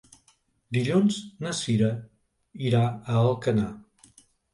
Dilluns 0.77 1.19
na 1.45 1.51
Sira 1.57 1.89
irà 2.69 2.79
a 2.87 3.19
Alcanar. 3.25 3.67